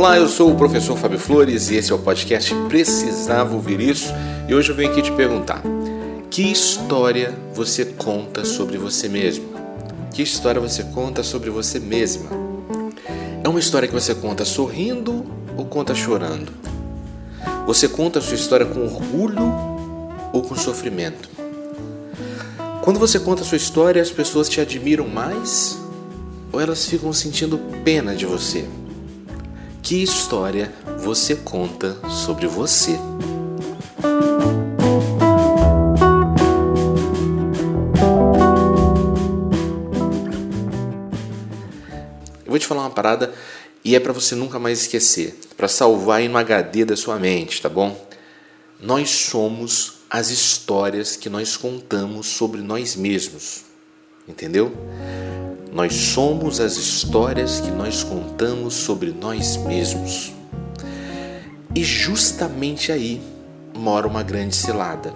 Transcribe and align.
Olá, 0.00 0.16
eu 0.16 0.28
sou 0.28 0.50
o 0.50 0.56
professor 0.56 0.96
Fábio 0.96 1.18
Flores 1.18 1.68
e 1.68 1.74
esse 1.74 1.92
é 1.92 1.94
o 1.94 1.98
podcast 1.98 2.54
Precisava 2.70 3.54
Ouvir 3.54 3.82
Isso. 3.82 4.10
E 4.48 4.54
hoje 4.54 4.70
eu 4.70 4.74
venho 4.74 4.90
aqui 4.90 5.02
te 5.02 5.12
perguntar: 5.12 5.62
que 6.30 6.50
história 6.50 7.38
você 7.52 7.84
conta 7.84 8.42
sobre 8.42 8.78
você 8.78 9.10
mesmo? 9.10 9.44
Que 10.10 10.22
história 10.22 10.58
você 10.58 10.84
conta 10.84 11.22
sobre 11.22 11.50
você 11.50 11.78
mesma? 11.78 12.30
É 13.44 13.46
uma 13.46 13.60
história 13.60 13.86
que 13.86 13.92
você 13.92 14.14
conta 14.14 14.42
sorrindo 14.42 15.22
ou 15.54 15.66
conta 15.66 15.94
chorando? 15.94 16.50
Você 17.66 17.86
conta 17.86 18.20
a 18.20 18.22
sua 18.22 18.36
história 18.36 18.64
com 18.64 18.82
orgulho 18.82 19.52
ou 20.32 20.40
com 20.40 20.56
sofrimento? 20.56 21.28
Quando 22.80 22.98
você 22.98 23.20
conta 23.20 23.42
a 23.42 23.44
sua 23.44 23.58
história, 23.58 24.00
as 24.00 24.10
pessoas 24.10 24.48
te 24.48 24.62
admiram 24.62 25.06
mais 25.06 25.78
ou 26.50 26.58
elas 26.58 26.86
ficam 26.86 27.12
sentindo 27.12 27.60
pena 27.84 28.16
de 28.16 28.24
você? 28.24 28.64
Que 29.82 30.02
história 30.02 30.72
você 30.98 31.34
conta 31.34 31.96
sobre 32.08 32.46
você? 32.46 32.92
Eu 42.44 42.52
vou 42.52 42.58
te 42.58 42.66
falar 42.66 42.82
uma 42.82 42.90
parada 42.90 43.32
e 43.84 43.96
é 43.96 44.00
para 44.00 44.12
você 44.12 44.34
nunca 44.34 44.58
mais 44.58 44.82
esquecer, 44.82 45.38
para 45.56 45.68
salvar 45.68 46.18
aí 46.18 46.28
no 46.28 46.38
HD 46.38 46.84
da 46.84 46.96
sua 46.96 47.18
mente, 47.18 47.62
tá 47.62 47.68
bom? 47.68 48.08
Nós 48.80 49.10
somos 49.10 50.00
as 50.08 50.30
histórias 50.30 51.16
que 51.16 51.28
nós 51.28 51.56
contamos 51.56 52.26
sobre 52.26 52.60
nós 52.60 52.96
mesmos, 52.96 53.62
entendeu? 54.28 54.72
Nós 55.72 55.94
somos 55.94 56.60
as 56.60 56.76
histórias 56.76 57.60
que 57.60 57.70
nós 57.70 58.02
contamos 58.02 58.74
sobre 58.74 59.12
nós 59.12 59.56
mesmos. 59.56 60.32
E 61.74 61.84
justamente 61.84 62.90
aí 62.90 63.20
mora 63.76 64.08
uma 64.08 64.22
grande 64.22 64.56
cilada. 64.56 65.14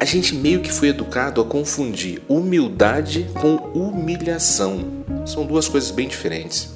A 0.00 0.04
gente 0.04 0.34
meio 0.34 0.60
que 0.60 0.72
foi 0.72 0.88
educado 0.88 1.40
a 1.40 1.44
confundir 1.44 2.22
humildade 2.28 3.26
com 3.40 3.56
humilhação. 3.78 5.04
São 5.26 5.44
duas 5.44 5.68
coisas 5.68 5.90
bem 5.90 6.08
diferentes. 6.08 6.70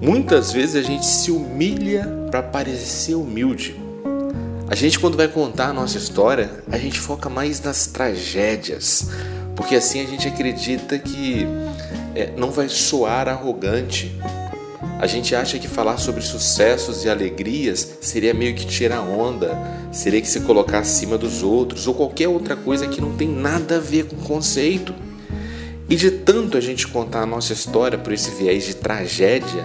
Muitas 0.00 0.50
vezes 0.50 0.74
a 0.74 0.82
gente 0.82 1.06
se 1.06 1.30
humilha 1.30 2.04
para 2.30 2.42
parecer 2.42 3.14
humilde. 3.14 3.80
A 4.68 4.74
gente, 4.74 4.98
quando 4.98 5.16
vai 5.16 5.28
contar 5.28 5.68
a 5.68 5.72
nossa 5.72 5.98
história, 5.98 6.64
a 6.70 6.78
gente 6.78 6.98
foca 6.98 7.28
mais 7.28 7.60
nas 7.60 7.86
tragédias, 7.86 9.08
porque 9.54 9.76
assim 9.76 10.00
a 10.00 10.06
gente 10.06 10.26
acredita 10.26 10.98
que 10.98 11.46
é, 12.14 12.32
não 12.36 12.50
vai 12.50 12.68
soar 12.68 13.28
arrogante. 13.28 14.14
A 14.98 15.06
gente 15.06 15.34
acha 15.34 15.58
que 15.58 15.66
falar 15.66 15.98
sobre 15.98 16.22
sucessos 16.22 17.04
e 17.04 17.08
alegrias 17.08 17.98
seria 18.00 18.32
meio 18.32 18.54
que 18.54 18.64
tirar 18.64 19.00
onda, 19.00 19.58
seria 19.90 20.20
que 20.20 20.28
se 20.28 20.40
colocar 20.40 20.78
acima 20.78 21.18
dos 21.18 21.42
outros 21.42 21.88
ou 21.88 21.94
qualquer 21.94 22.28
outra 22.28 22.54
coisa 22.54 22.86
que 22.86 23.00
não 23.00 23.16
tem 23.16 23.28
nada 23.28 23.76
a 23.76 23.80
ver 23.80 24.06
com 24.06 24.16
o 24.16 24.20
conceito. 24.20 24.94
E 25.88 25.96
de 25.96 26.10
tanto 26.10 26.56
a 26.56 26.60
gente 26.60 26.86
contar 26.86 27.22
a 27.22 27.26
nossa 27.26 27.52
história 27.52 27.98
por 27.98 28.12
esse 28.12 28.30
viés 28.30 28.64
de 28.64 28.76
tragédia, 28.76 29.64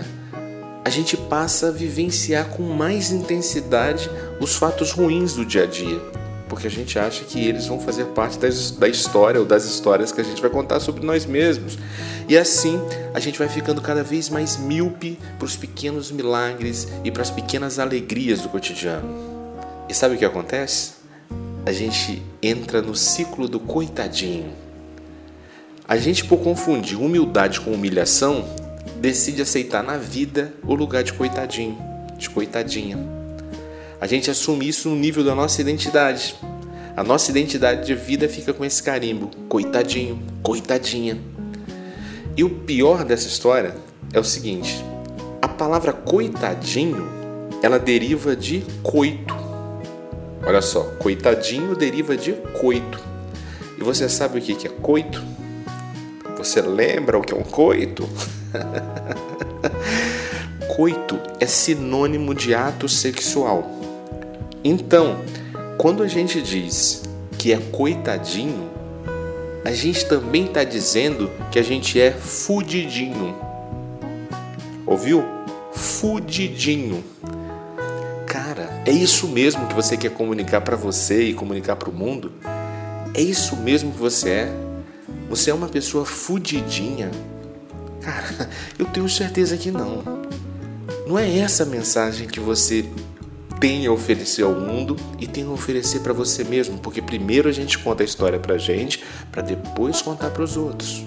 a 0.83 0.89
gente 0.89 1.16
passa 1.16 1.67
a 1.67 1.72
vivenciar 1.72 2.50
com 2.50 2.64
mais 2.64 3.11
intensidade 3.11 4.09
os 4.39 4.55
fatos 4.55 4.92
ruins 4.92 5.33
do 5.33 5.45
dia 5.45 5.64
a 5.64 5.67
dia 5.67 6.17
porque 6.48 6.67
a 6.67 6.70
gente 6.70 6.98
acha 6.98 7.23
que 7.23 7.45
eles 7.45 7.67
vão 7.67 7.80
fazer 7.80 8.06
parte 8.08 8.38
das, 8.38 8.72
da 8.72 8.88
história 8.88 9.40
ou 9.40 9.45
das 9.45 9.66
histórias 9.66 10.12
que 10.12 10.22
a 10.22 10.23
gente 10.23 10.42
vai 10.42 10.50
contar 10.50 10.80
sobre 10.80 11.06
nós 11.06 11.26
mesmos. 11.26 11.78
E 12.28 12.38
assim 12.38 12.80
a 13.14 13.20
gente 13.20 13.38
vai 13.38 13.48
ficando 13.48 13.81
cada 13.81 14.04
vez 14.04 14.30
mais 14.30 14.58
míope 14.58 15.20
para 15.38 15.45
os 15.45 15.55
pequenos 15.55 16.11
milagres 16.11 16.88
e 17.04 17.11
para 17.11 17.22
as 17.22 17.30
pequenas 17.30 17.80
alegrias 17.80 18.42
do 18.42 18.49
cotidiano. 18.49 19.08
E 19.89 19.94
sabe 19.94 20.16
o 20.16 20.17
que 20.17 20.26
acontece? 20.26 20.94
A 21.66 21.72
gente 21.72 22.22
entra 22.42 22.82
no 22.82 22.95
ciclo 22.95 23.48
do 23.48 23.60
coitadinho. 23.60 24.54
A 25.88 25.95
gente, 25.95 26.26
por 26.26 26.39
confundir 26.39 26.99
humildade 26.99 27.61
com 27.61 27.72
humilhação, 27.72 28.45
decide 28.99 29.42
aceitar 29.42 29.83
na 29.83 29.98
vida 29.98 30.54
o 30.64 30.76
lugar 30.76 31.04
de 31.04 31.14
coitadinho, 31.14 31.77
de 32.17 32.30
coitadinha. 32.30 33.17
A 34.00 34.06
gente 34.06 34.30
assume 34.30 34.68
isso 34.68 34.90
no 34.90 34.96
nível 34.96 35.24
da 35.24 35.34
nossa 35.34 35.60
identidade. 35.60 36.36
A 36.96 37.04
nossa 37.04 37.32
identidade 37.32 37.86
de 37.86 37.96
vida 37.96 38.30
fica 38.30 38.54
com 38.54 38.64
esse 38.64 38.82
carimbo: 38.82 39.30
coitadinho, 39.50 40.22
coitadinha. 40.44 41.18
E 42.36 42.44
o 42.44 42.50
pior 42.50 43.04
dessa 43.04 43.28
história 43.28 43.76
é 44.14 44.20
o 44.20 44.24
seguinte: 44.24 44.84
a 45.42 45.48
palavra 45.48 45.92
coitadinho 45.92 47.08
ela 47.64 47.80
deriva 47.80 48.36
de 48.36 48.64
coito. 48.84 49.36
Olha 50.46 50.62
só, 50.62 50.84
coitadinho 51.00 51.76
deriva 51.76 52.16
de 52.16 52.34
coito. 52.60 53.04
E 53.80 53.84
você 53.84 54.08
sabe 54.08 54.40
o 54.40 54.42
que 54.42 54.68
é 54.68 54.70
coito? 54.70 55.24
Você 56.38 56.62
lembra 56.62 57.18
o 57.18 57.22
que 57.22 57.34
é 57.34 57.38
um 57.38 57.44
coito? 57.44 58.08
coito 60.76 61.20
é 61.40 61.48
sinônimo 61.48 62.36
de 62.36 62.54
ato 62.54 62.88
sexual. 62.88 63.77
Então, 64.64 65.18
quando 65.78 66.04
a 66.04 66.08
gente 66.08 66.42
diz 66.42 67.04
que 67.38 67.54
é 67.54 67.58
coitadinho, 67.72 68.70
a 69.64 69.72
gente 69.72 70.06
também 70.06 70.45
está 70.45 70.64
dizendo 70.64 71.30
que 71.52 71.60
a 71.60 71.64
gente 71.64 72.00
é 72.00 72.12
fudidinho. 72.12 73.36
Ouviu? 74.86 75.23
Fudidinho. 75.73 77.04
Cara, 78.26 78.82
é 78.86 78.92
isso 78.92 79.28
mesmo 79.28 79.67
que 79.67 79.73
você 79.73 79.98
quer 79.98 80.12
comunicar 80.12 80.62
para 80.62 80.76
você 80.76 81.23
e 81.23 81.34
comunicar 81.34 81.76
para 81.76 81.90
o 81.90 81.94
mundo? 81.94 82.32
É 83.14 83.22
isso 83.22 83.56
mesmo 83.58 83.92
que 83.92 84.00
você 84.00 84.30
é? 84.30 84.54
Você 85.30 85.52
é 85.52 85.54
uma 85.54 85.67
pessoa 85.67 86.06
fudidinha? 86.06 87.12
Cara, 88.02 88.50
eu 88.80 88.86
tenho 88.86 89.10
certeza 89.10 89.58
que 89.58 89.70
não. 89.70 90.04
Não 91.06 91.20
é 91.20 91.38
essa 91.40 91.64
a 91.64 91.66
mensagem 91.66 92.28
que 92.28 92.40
você 92.40 92.86
tem 93.60 93.86
a 93.86 93.92
oferecer 93.92 94.44
ao 94.44 94.54
mundo 94.54 94.95
e 95.20 95.28
tem 95.28 95.44
a 95.45 95.50
oferecer 95.50 96.00
para 96.02 96.14
você 96.14 96.44
mesmo, 96.44 96.78
porque 96.78 97.02
primeiro 97.02 97.50
a 97.50 97.52
gente 97.52 97.78
conta 97.78 98.04
a 98.04 98.06
história 98.06 98.40
para 98.40 98.56
a 98.56 98.58
gente, 98.58 99.04
para 99.32 99.42
depois 99.42 100.02
contar 100.02 100.30
para 100.30 100.44
os 100.44 100.56
outros. 100.56 101.04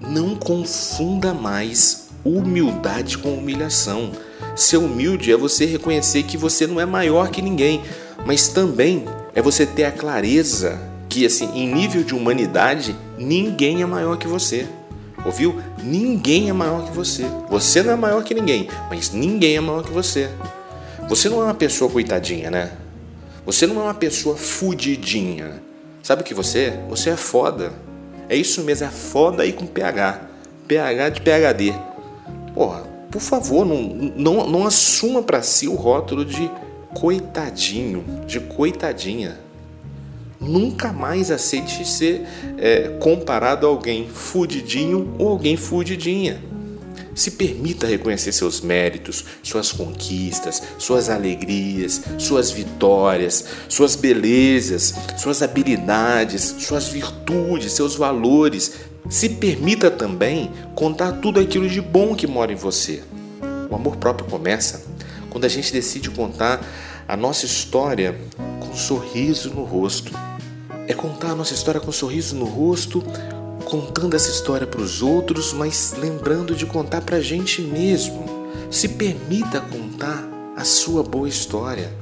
Não 0.00 0.34
confunda 0.34 1.32
mais 1.32 2.08
humildade 2.24 3.18
com 3.18 3.34
humilhação. 3.34 4.12
Ser 4.56 4.78
humilde 4.78 5.32
é 5.32 5.36
você 5.36 5.66
reconhecer 5.66 6.22
que 6.24 6.36
você 6.36 6.66
não 6.66 6.80
é 6.80 6.86
maior 6.86 7.28
que 7.28 7.42
ninguém, 7.42 7.82
mas 8.26 8.48
também 8.48 9.04
é 9.34 9.42
você 9.42 9.66
ter 9.66 9.84
a 9.84 9.92
clareza 9.92 10.80
que, 11.08 11.24
assim, 11.24 11.48
em 11.54 11.72
nível 11.72 12.02
de 12.02 12.14
humanidade, 12.14 12.96
ninguém 13.18 13.82
é 13.82 13.86
maior 13.86 14.16
que 14.16 14.26
você. 14.26 14.66
Ouviu? 15.24 15.54
Ninguém 15.82 16.50
é 16.50 16.52
maior 16.52 16.84
que 16.84 16.92
você. 16.92 17.24
Você 17.48 17.82
não 17.82 17.92
é 17.92 17.96
maior 17.96 18.22
que 18.24 18.34
ninguém, 18.34 18.68
mas 18.90 19.10
ninguém 19.10 19.56
é 19.56 19.60
maior 19.60 19.82
que 19.82 19.92
você. 19.92 20.28
Você 21.08 21.28
não 21.28 21.40
é 21.42 21.44
uma 21.44 21.54
pessoa 21.54 21.90
coitadinha, 21.90 22.50
né? 22.50 22.72
Você 23.44 23.66
não 23.66 23.80
é 23.80 23.84
uma 23.84 23.94
pessoa 23.94 24.36
fudidinha. 24.36 25.62
Sabe 26.02 26.22
o 26.22 26.24
que 26.24 26.34
você 26.34 26.58
é? 26.60 26.84
Você 26.88 27.10
é 27.10 27.16
foda. 27.16 27.72
É 28.28 28.34
isso 28.34 28.62
mesmo, 28.62 28.86
é 28.86 28.90
foda 28.90 29.42
aí 29.42 29.52
com 29.52 29.66
PH. 29.66 30.20
PH 30.66 31.08
de 31.10 31.20
PHD. 31.20 31.74
Porra, 32.54 32.84
por 33.10 33.20
favor, 33.20 33.66
não, 33.66 33.82
não, 34.16 34.48
não 34.48 34.66
assuma 34.66 35.22
para 35.22 35.42
si 35.42 35.68
o 35.68 35.74
rótulo 35.74 36.24
de 36.24 36.50
coitadinho, 36.94 38.04
de 38.26 38.40
coitadinha. 38.40 39.38
Nunca 40.40 40.92
mais 40.92 41.30
aceite 41.30 41.86
ser 41.86 42.26
é, 42.58 42.96
comparado 43.00 43.66
a 43.66 43.70
alguém 43.70 44.08
fudidinho 44.08 45.14
ou 45.18 45.28
alguém 45.28 45.56
fudidinha. 45.56 46.40
Se 47.14 47.32
permita 47.32 47.86
reconhecer 47.86 48.32
seus 48.32 48.60
méritos, 48.60 49.24
suas 49.42 49.70
conquistas, 49.70 50.62
suas 50.78 51.08
alegrias, 51.08 52.02
suas 52.18 52.50
vitórias, 52.50 53.44
suas 53.68 53.94
belezas, 53.94 54.94
suas 55.16 55.42
habilidades, 55.42 56.56
suas 56.58 56.88
virtudes, 56.88 57.72
seus 57.72 57.94
valores. 57.94 58.72
Se 59.08 59.28
permita 59.28 59.90
também 59.90 60.50
contar 60.74 61.12
tudo 61.12 61.38
aquilo 61.38 61.68
de 61.68 61.80
bom 61.80 62.14
que 62.14 62.26
mora 62.26 62.52
em 62.52 62.56
você. 62.56 63.02
O 63.70 63.74
amor 63.74 63.96
próprio 63.96 64.28
começa 64.28 64.82
quando 65.30 65.44
a 65.44 65.48
gente 65.48 65.72
decide 65.72 66.10
contar 66.10 66.64
a 67.06 67.16
nossa 67.16 67.44
história 67.44 68.16
com 68.60 68.68
um 68.68 68.76
sorriso 68.76 69.50
no 69.50 69.64
rosto. 69.64 70.12
É 70.86 70.94
contar 70.94 71.30
a 71.30 71.34
nossa 71.34 71.54
história 71.54 71.80
com 71.80 71.88
um 71.88 71.92
sorriso 71.92 72.34
no 72.34 72.44
rosto, 72.44 73.02
contando 73.74 74.14
essa 74.14 74.30
história 74.30 74.68
para 74.68 74.80
os 74.80 75.02
outros, 75.02 75.52
mas 75.52 75.96
lembrando 75.98 76.54
de 76.54 76.64
contar 76.64 77.00
para 77.00 77.16
a 77.16 77.20
gente 77.20 77.60
mesmo. 77.60 78.24
Se 78.70 78.86
permita 78.86 79.60
contar 79.60 80.24
a 80.56 80.62
sua 80.62 81.02
boa 81.02 81.28
história. 81.28 81.92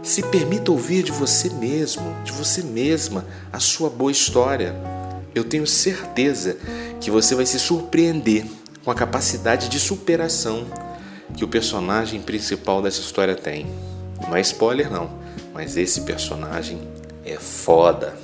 Se 0.00 0.22
permita 0.22 0.70
ouvir 0.70 1.02
de 1.02 1.10
você 1.10 1.50
mesmo, 1.50 2.14
de 2.22 2.30
você 2.30 2.62
mesma, 2.62 3.24
a 3.52 3.58
sua 3.58 3.90
boa 3.90 4.12
história. 4.12 4.76
Eu 5.34 5.42
tenho 5.42 5.66
certeza 5.66 6.56
que 7.00 7.10
você 7.10 7.34
vai 7.34 7.46
se 7.46 7.58
surpreender 7.58 8.46
com 8.84 8.90
a 8.92 8.94
capacidade 8.94 9.68
de 9.68 9.80
superação 9.80 10.66
que 11.36 11.44
o 11.44 11.48
personagem 11.48 12.20
principal 12.20 12.80
dessa 12.80 13.00
história 13.00 13.34
tem. 13.34 13.66
Não 14.28 14.36
é 14.36 14.40
spoiler 14.40 14.88
não, 14.88 15.10
mas 15.52 15.76
esse 15.76 16.02
personagem 16.02 16.80
é 17.24 17.36
foda. 17.38 18.16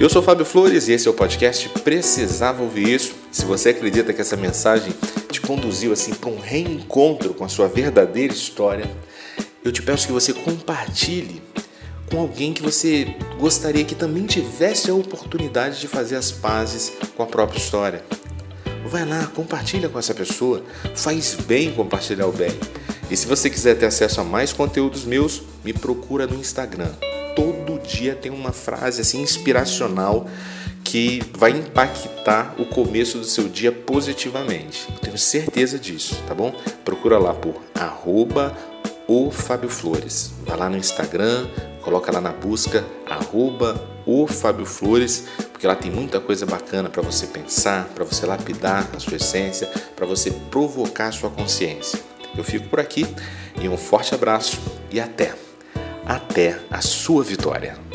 Eu 0.00 0.08
sou 0.08 0.22
Fábio 0.22 0.46
Flores 0.46 0.88
e 0.88 0.92
esse 0.92 1.06
é 1.06 1.10
o 1.10 1.14
podcast 1.14 1.68
Precisava 1.80 2.62
Ouvir 2.62 2.88
Isso. 2.88 3.14
Se 3.30 3.44
você 3.44 3.68
acredita 3.68 4.14
que 4.14 4.20
essa 4.22 4.34
mensagem 4.34 4.94
te 5.30 5.42
conduziu 5.42 5.92
assim 5.92 6.14
para 6.14 6.30
um 6.30 6.40
reencontro 6.40 7.34
com 7.34 7.44
a 7.44 7.50
sua 7.50 7.68
verdadeira 7.68 8.32
história, 8.32 8.90
eu 9.62 9.70
te 9.70 9.82
peço 9.82 10.06
que 10.06 10.12
você 10.14 10.32
compartilhe 10.32 11.42
com 12.10 12.18
alguém 12.18 12.54
que 12.54 12.62
você 12.62 13.14
gostaria 13.38 13.84
que 13.84 13.94
também 13.94 14.24
tivesse 14.24 14.90
a 14.90 14.94
oportunidade 14.94 15.78
de 15.78 15.86
fazer 15.86 16.16
as 16.16 16.32
pazes 16.32 16.94
com 17.14 17.22
a 17.22 17.26
própria 17.26 17.58
história. 17.58 18.02
Vai 18.86 19.04
lá, 19.04 19.26
compartilha 19.26 19.90
com 19.90 19.98
essa 19.98 20.14
pessoa. 20.14 20.62
Faz 20.96 21.34
bem 21.34 21.74
compartilhar 21.74 22.26
o 22.26 22.32
bem. 22.32 22.58
E 23.10 23.16
se 23.18 23.26
você 23.26 23.50
quiser 23.50 23.76
ter 23.76 23.84
acesso 23.84 24.22
a 24.22 24.24
mais 24.24 24.50
conteúdos 24.50 25.04
meus, 25.04 25.42
me 25.62 25.74
procura 25.74 26.26
no 26.26 26.36
Instagram 26.36 26.94
todo 27.34 27.80
dia 27.80 28.14
tem 28.14 28.30
uma 28.30 28.52
frase 28.52 29.00
assim 29.00 29.20
inspiracional 29.20 30.26
que 30.84 31.22
vai 31.36 31.50
impactar 31.52 32.54
o 32.58 32.64
começo 32.64 33.18
do 33.18 33.24
seu 33.24 33.48
dia 33.48 33.70
positivamente. 33.70 34.88
Eu 34.90 34.98
tenho 34.98 35.18
certeza 35.18 35.78
disso, 35.78 36.16
tá 36.26 36.34
bom? 36.34 36.52
Procura 36.84 37.18
lá 37.18 37.32
por 37.32 37.62
arroba 37.74 38.56
o 39.06 39.30
Fábio 39.30 39.68
Flores. 39.68 40.32
Vai 40.44 40.56
lá 40.56 40.68
no 40.68 40.76
Instagram, 40.76 41.46
coloca 41.82 42.12
lá 42.12 42.20
na 42.20 42.32
busca 42.32 42.84
arroba 43.08 43.80
o 44.06 44.26
Fábio 44.26 44.66
Flores, 44.66 45.26
porque 45.52 45.66
lá 45.66 45.74
tem 45.74 45.90
muita 45.90 46.20
coisa 46.20 46.46
bacana 46.46 46.88
para 46.88 47.02
você 47.02 47.26
pensar, 47.26 47.88
para 47.94 48.04
você 48.04 48.26
lapidar 48.26 48.88
a 48.94 48.98
sua 48.98 49.16
essência, 49.16 49.68
para 49.94 50.06
você 50.06 50.30
provocar 50.50 51.08
a 51.08 51.12
sua 51.12 51.30
consciência. 51.30 52.00
Eu 52.36 52.44
fico 52.44 52.68
por 52.68 52.80
aqui 52.80 53.06
e 53.60 53.68
um 53.68 53.76
forte 53.76 54.14
abraço 54.14 54.58
e 54.90 55.00
até! 55.00 55.49
Até 56.10 56.58
a 56.68 56.80
sua 56.80 57.22
vitória. 57.22 57.89